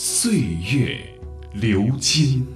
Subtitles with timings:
[0.00, 0.32] 岁
[0.72, 0.96] 月
[1.54, 2.46] 流金。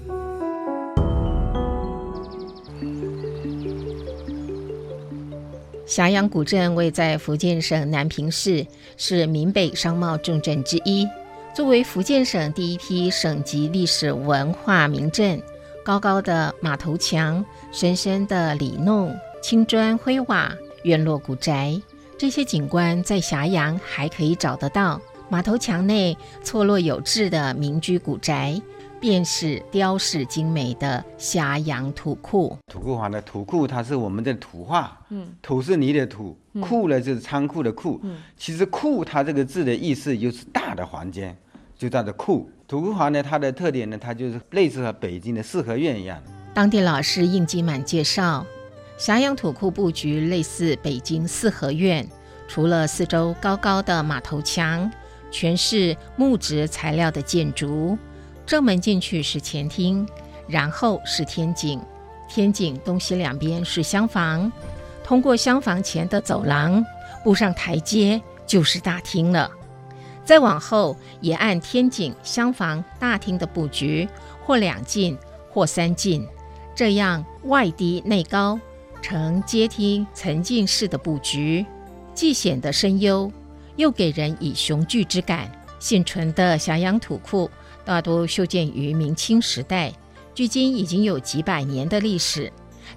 [5.84, 8.64] 霞阳古镇位在福建省南平市，
[8.96, 11.04] 是闽北商贸重镇之一。
[11.52, 15.42] 作为福建省第一批省级历史文化名镇，
[15.84, 19.12] 高高的马头墙、深深的里弄、
[19.42, 21.82] 青砖灰瓦、院落古宅，
[22.16, 25.00] 这些景观在霞阳还可以找得到。
[25.32, 26.14] 马头墙内
[26.44, 28.60] 错落有致的民居古宅。
[29.00, 32.56] 便是雕饰精美的霞阳土库。
[32.68, 34.96] 土库房的土库，它是我们的土话。
[35.08, 37.98] 嗯，土是泥的土，库呢就是仓库的库。
[38.04, 41.36] 嗯，其实库它这个字的意思就是大的房间，
[41.76, 42.48] 就叫做库。
[42.68, 46.22] 土库房呢，它的特点呢，它就是类似和北京的四合院一样。
[46.54, 48.46] 当地老师应吉满介绍，
[48.96, 52.06] 霞阳土库布局类似北京四合院，
[52.46, 54.88] 除了四周高高的马头墙，
[55.32, 57.98] 全是木质材料的建筑。
[58.46, 60.06] 正门进去是前厅，
[60.46, 61.80] 然后是天井。
[62.28, 64.50] 天井东西两边是厢房，
[65.02, 66.84] 通过厢房前的走廊，
[67.24, 69.50] 步上台阶就是大厅了。
[70.24, 74.08] 再往后也按天井、厢房、大厅的布局，
[74.44, 75.18] 或两进，
[75.50, 76.26] 或三进，
[76.74, 78.58] 这样外低内高，
[79.02, 81.66] 呈阶梯层进式的布局，
[82.14, 83.30] 既显得深幽，
[83.76, 85.50] 又给人以雄踞之感。
[85.78, 87.50] 现存的霞阳土库。
[87.84, 89.92] 大多修建于明清时代，
[90.36, 92.48] 距今已经有几百年的历史。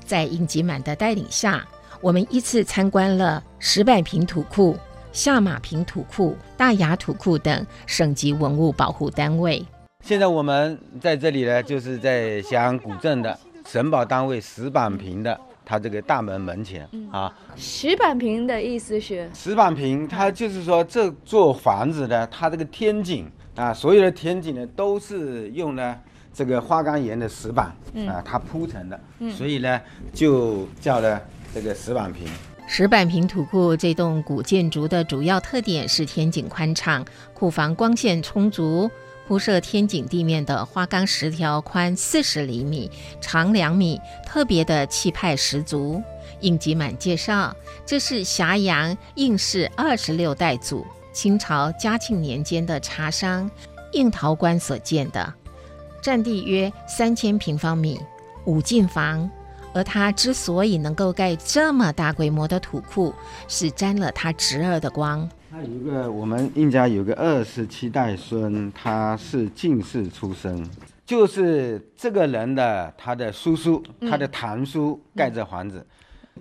[0.05, 1.67] 在应吉满的带领下，
[2.01, 4.77] 我们依次参观了石板坪土库、
[5.11, 9.65] 下马坪土库、大雅土库等省级文物保护单位。
[10.05, 13.35] 现在我们在这里呢，就是在霞阳古镇的
[13.67, 17.33] 省保单位石板坪的它这个大门门前啊。
[17.55, 19.29] 石板坪的意思是？
[19.33, 23.29] 石板坪，它就是说这座房子呢，它这个天井。
[23.55, 25.97] 啊，所有的天井呢都是用了
[26.33, 27.67] 这个花岗岩的石板
[28.05, 28.99] 啊，它铺成的，
[29.31, 29.79] 所以呢
[30.13, 31.21] 就叫了
[31.53, 32.27] 这个石板坪。
[32.67, 38.91] 石板坪土库这栋古建筑的主要特点是天井宽敞，库房光线充足，
[39.27, 46.01] 铺设天井地面的花岗石条宽四十厘米，长两米，特别的气派十足。
[46.41, 47.55] 应吉满介绍，
[47.85, 50.85] 这是霞阳应氏二十六代祖。
[51.11, 53.49] 清朝嘉庆年间的茶商
[53.93, 55.33] 应陶官所建的，
[56.01, 57.99] 占地约三千平方米，
[58.45, 59.29] 五进房。
[59.73, 63.13] 而他之所以能够盖这么大规模的土库，
[63.47, 65.27] 是沾了他侄儿的光。
[65.55, 70.69] 他有一个，我们应家有个二十七代孙，他是进士出身，
[71.05, 75.85] 就是这个人的他的叔叔，他的堂叔盖这房子。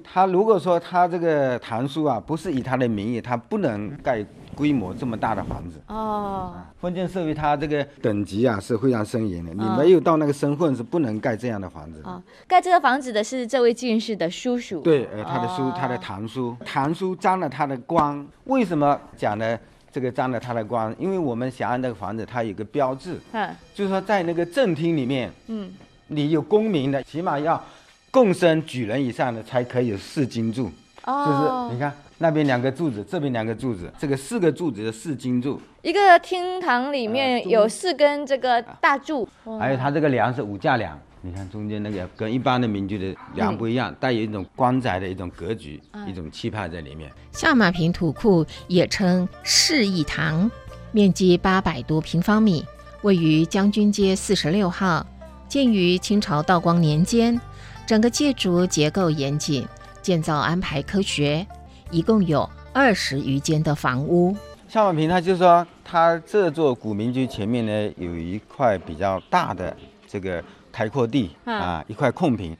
[0.02, 4.26] 他如果说他这个堂叔啊，不是以他的名义，他不能盖。
[4.54, 12.00] 规模这么大的房子哦，封建社会它这个等级啊是非常森严的，你没有到那个身份是不能盖这样的房子。
[12.04, 14.80] 哦，盖这个房子的是这位进士的叔叔。
[14.80, 18.26] 对，呃，他的叔，他的堂叔，堂叔沾了他的光。
[18.44, 19.58] 为什么讲呢？
[19.92, 25.72] 这个沾了他的光，因为我们霞安那个房子它有个标志，嗯，就是说在那个正厅里面，嗯，
[26.08, 27.62] 你有功名的，起码要
[28.10, 30.68] 贡生举人以上的才可以四金柱。
[31.04, 31.92] 哦，就是你看。
[32.18, 35.60] 那边两个柱子，这边两个柱子，这个四个柱子的四金柱。
[35.82, 40.98] 一个厅堂里面有四根这个大柱，还有它这个梁是五架梁。
[41.22, 47.10] 你看中间那个跟一般的民居的梁不一样，带有一种光泽的一种格局，一种气派在里面。
[47.32, 50.50] 下马坪土库也称示义堂，
[50.92, 52.64] 面积八百多平方米，
[53.02, 55.04] 位于将军街四十六号，
[55.48, 57.40] 建于清朝道光年间，
[57.86, 59.66] 整个建筑结构严谨，
[60.02, 61.46] 建造安排科学。
[61.94, 64.36] 一共有二十余间的房屋。
[64.68, 69.74] 下马坪，他就说，他这座古民居前面呢，有一块比较大的
[70.08, 70.42] 这个
[70.72, 72.56] 开阔地啊，一块空坪。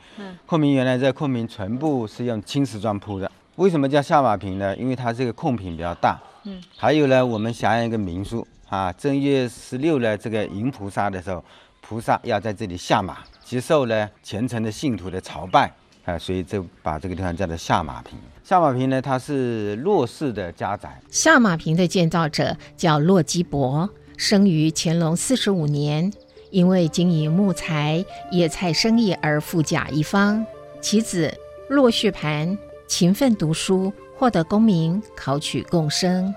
[0.46, 3.28] 空坪原来在空坪全部是用青石砖铺的。
[3.56, 4.76] 为什么叫下马坪呢？
[4.76, 6.16] 因为它这个空坪比较大。
[6.44, 6.62] 嗯。
[6.76, 11.44] 还有呢，我们想想一个民俗啊，正月十六呢，这个迎菩萨的时候，
[11.81, 15.69] 菩萨要在这里下马，接受呢虔诚的信徒的朝拜。
[16.04, 18.16] 啊，所以就把这个地方叫做下马坪。
[18.44, 21.00] 下马坪呢，它是骆氏的家宅。
[21.11, 23.88] 下马坪的建造者叫骆基伯，
[24.19, 26.12] 生于乾隆四十五年，
[26.50, 30.44] 因为经营木材、野菜生意而富甲一方。
[30.82, 31.32] 其子
[31.70, 36.35] 骆旭盘勤奋读书，获得功名，考取贡生。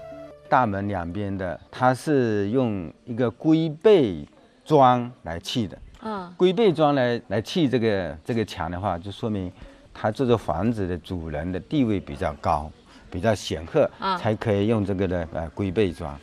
[0.47, 4.25] 大门两边的，它是用一个龟背
[4.63, 5.77] 桩来砌的。
[5.99, 9.51] 啊，龟背桩来来砌这个这个墙的话，就说明
[9.99, 12.71] 它这座房子的主人的地位比较高。
[13.09, 13.89] 比较显赫，
[14.19, 16.13] 才可以用这个的呃龟背装，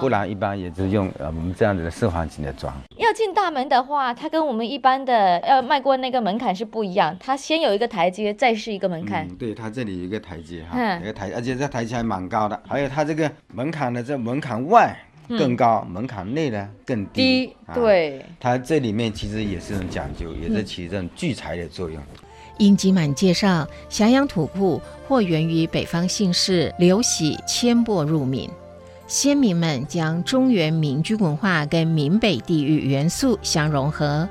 [0.00, 2.72] 不然一般也是用呃我们这样子的四方形的砖。
[2.96, 9.28] 要进大门的话，它跟我们一般的要迈过那个门槛是不一样，它先有一个台阶，再是一个门槛。
[9.34, 12.62] 对，它这里有一个台阶哈，一个台，而且这台阶还蛮高的。
[12.68, 14.96] 还有它这个门槛呢，这门槛外
[15.30, 17.52] 更高，门槛内呢更低。
[17.74, 22.00] 对，它这里面其实也是很讲究，也是起这种聚财的作用。
[22.58, 28.50] 殷吉满介绍，霞阳土库或源于北方姓氏刘喜迁播入闽，
[29.06, 34.28] 先民们将中原民居文化跟闽北地域元素相融合，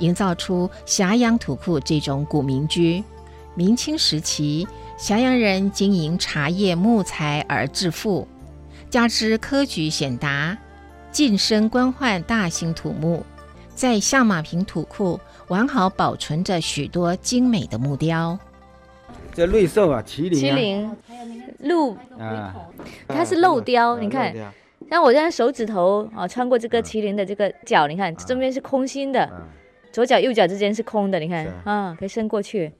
[0.00, 3.02] 营造出霞阳土库这种古民居。
[3.54, 4.66] 明清时期，
[4.96, 8.26] 霞阳人经营茶叶、木材而致富，
[8.90, 10.58] 加之科举显达，
[11.12, 13.24] 晋升官宦大兴土木，
[13.74, 15.20] 在下马坪土库。
[15.48, 18.38] 完好保存着许多精美的木雕。
[19.32, 21.96] 这瑞兽啊，麒麟，麒麟，还有那个鹿。
[22.18, 22.54] 啊，
[23.06, 23.98] 它是镂雕。
[23.98, 24.34] 你看，
[24.90, 29.30] 像我这样手指头啊，穿过这个麒麟的这个脚，你看这边是空心的，
[29.90, 32.70] 左脚右脚之间是空的，你看啊，可以伸过去，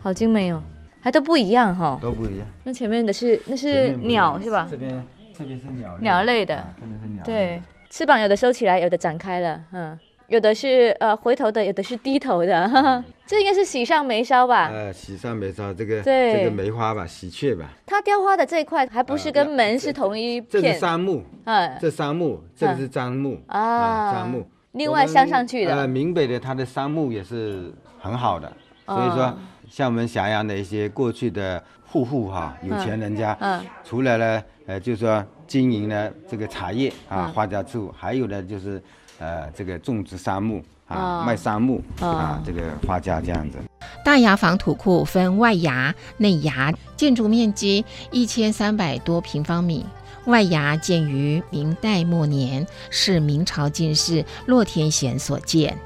[0.00, 0.62] 好精美哦，
[1.00, 2.46] 还都不一样哈，都不一样。
[2.62, 4.68] 那前面的是那是鸟是吧？
[4.70, 5.04] 这边
[5.36, 7.24] 这边是鸟鸟类的，这边是鸟。
[7.24, 9.98] 对，翅膀有的收起来，有的展开了，嗯。
[10.32, 14.70] 有的是呃回头的，有的是低头的，这应该是喜上眉梢吧？
[14.72, 17.68] 呃，喜上眉梢，这个这个梅花吧，喜鹊吧。
[17.84, 20.62] 它雕花的这一块还不是跟门是同一片？
[20.62, 24.48] 这是杉木，嗯，这杉木，这个是樟木啊，樟木。
[24.70, 25.76] 另外镶上去的。
[25.76, 27.70] 呃，闽北的它的杉木也是
[28.00, 28.50] 很好的，
[28.86, 29.36] 所以说
[29.68, 38.82] 像我们咸阳的一些过去的户户哈，有钱人家，嗯，除了呢，呃，就是说经营呢这个茶叶啊，花家住，还有呢就是。
[39.22, 43.56] 呃，这个种植杉木啊，卖杉木啊，这个花家这样子。
[44.04, 49.86] 大牙房土库分外牙、内牙，建筑面积一千三百多平方米。
[50.26, 55.78] 外牙建于明代末年，是明朝进士骆天贤所建。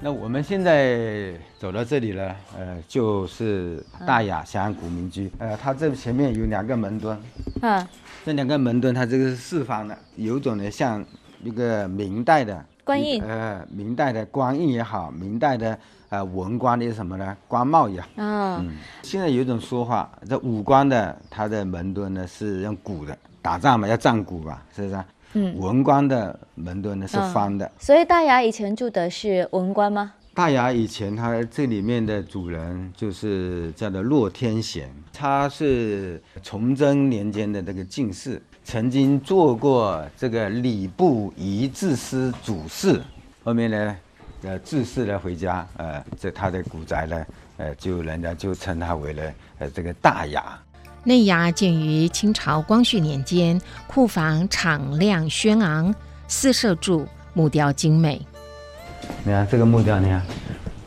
[0.00, 5.30] 那我们现在走到这里了，呃，就是大雅霞阳古民居。
[5.38, 7.16] 呃，它这前面有两个门墩，
[7.62, 7.86] 嗯，
[8.26, 11.04] 这两个门墩它这个是四方的，有种呢像。
[11.44, 17.36] 一个明代的官印，呃，明代的官印也好，明代的呃文官的什么呢？
[17.46, 18.08] 官帽也好。
[18.16, 25.04] 嗯，现在有一种说法，这武官的他的门墩呢是用鼓的，打仗嘛要战鼓吧，是不是？
[25.34, 27.70] 嗯，文官的门墩呢是方的。
[27.78, 30.14] 所以大牙以前住的是文官吗？
[30.34, 38.42] 大牙以前它这里面的主人就是叫做骆天贤，他是崇祯年间的这个进士。
[38.64, 43.00] 曾经做过这个礼部仪制司主事，
[43.44, 43.96] 后面呢，
[44.42, 47.26] 呃，致仕了回家，呃，这他的古宅呢，
[47.58, 49.22] 呃，就人家就称他为了
[49.60, 50.58] 呃这个大雅。
[51.04, 55.94] 内衙建于清朝光绪年间，库房敞亮轩昂，
[56.26, 58.20] 四舍柱木雕精美。
[59.24, 60.22] 你看这个木雕，你看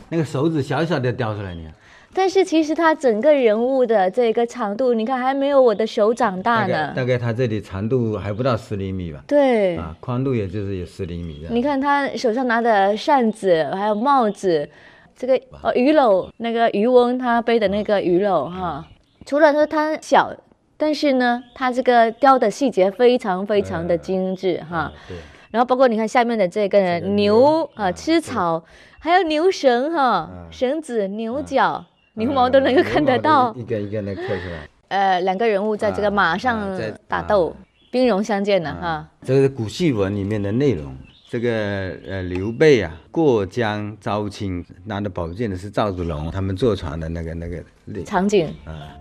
[0.08, 1.72] 那个手指小小的雕出来，你看。
[2.14, 6.92] 但是其实它整个人物的这个长度，你看还没有我的手掌大呢。
[6.96, 9.22] 大概它这里长度还不到十厘米吧。
[9.26, 9.76] 对。
[9.76, 14.68] 啊，宽度也就是有十厘米你看他手上拿的扇子，还有帽子，
[15.14, 18.84] 这个哦鱼篓，那个渔翁他背的那个鱼篓哈。
[19.26, 20.34] 除了说它小，
[20.76, 24.90] 但是呢，它这个雕的细节非常非常的精致哈。
[25.06, 25.16] 对。
[25.50, 28.64] 然后包括你看下面的这个牛啊吃草，
[28.98, 31.84] 还有牛绳哈，绳子牛角。
[32.14, 34.68] 牛毛都能够看得到，一个一个的刻出来。
[34.88, 36.76] 呃，两个人物在这个马上
[37.06, 37.54] 打斗，
[37.92, 39.08] 兵戎相见的哈。
[39.22, 40.96] 这是古戏文里面的内容。
[41.28, 47.62] 这个呃，刘备啊，过江招亲，拿着宝剑的是赵子龙，他们坐船的那个那个
[48.04, 48.52] 场景。
[48.64, 48.96] 啊，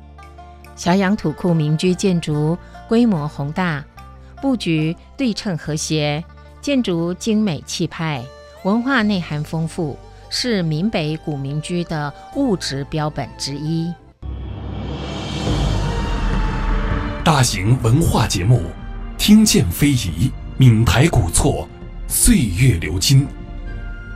[0.76, 2.56] 小阳土库民居建筑
[2.88, 3.84] 规模宏大，
[4.44, 6.24] 布局对称和谐，
[6.68, 8.22] 建筑精美气派，
[8.66, 9.98] 文化内涵丰富。
[10.30, 13.90] 是闽北古民居的物质标本之一。
[17.24, 18.64] 大型文化节目，
[19.18, 21.66] 听见非遗，闽台古厝，
[22.10, 23.26] 岁月流金，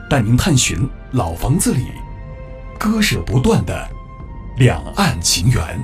[0.10, 1.86] 带您探寻老房子里
[2.78, 3.90] 割舍不断的
[4.58, 5.82] 两岸情缘。